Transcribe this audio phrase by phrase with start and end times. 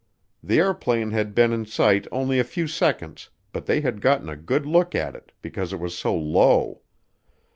[0.41, 4.35] The airplane had been in sight only a few seconds but they had gotten a
[4.35, 6.81] good look at it because it was so low.